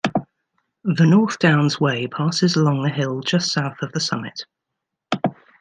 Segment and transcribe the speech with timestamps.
[0.83, 4.45] The North Downs Way passes along the hill just south of the summit.